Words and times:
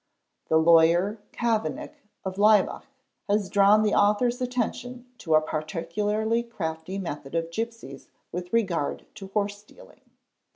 The 0.47 0.57
lawyer 0.57 1.19
Kavenk 1.31 1.91
of 2.25 2.39
Lavbach 2.39 2.87
has 3.29 3.51
drawn 3.51 3.83
the 3.83 3.93
author's 3.93 4.41
attention 4.41 5.05
to 5.19 5.35
a 5.35 5.41
particularly 5.41 6.41
crafty 6.41 6.97
method 6.97 7.35
of 7.35 7.51
gipsies 7.51 8.07
with 8.31 8.51
regard 8.51 9.05
to 9.13 9.27
horse 9.27 9.59
stealing. 9.59 10.01